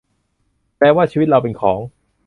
[0.77, 1.79] แปลว่าชีวิตเราเป็นของ?